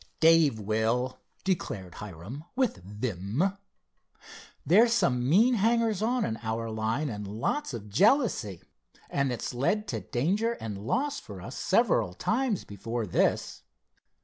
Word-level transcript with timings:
"Dave 0.19 0.59
will," 0.59 1.19
declared 1.43 1.93
Hiram 1.93 2.43
with 2.55 2.77
vim. 2.77 3.55
"There's 4.65 4.93
some 4.93 5.29
mean 5.29 5.53
hangers 5.53 6.01
on 6.01 6.25
in 6.25 6.39
our 6.41 6.71
line, 6.71 7.07
and 7.07 7.27
lots 7.27 7.71
of 7.71 7.87
jealousy, 7.87 8.63
and 9.11 9.31
it's 9.31 9.53
led 9.53 9.87
to 9.89 9.99
danger 10.01 10.53
and 10.53 10.87
loss 10.87 11.19
for 11.19 11.39
us 11.39 11.55
several 11.55 12.15
times 12.15 12.63
before 12.65 13.05
this. 13.05 13.61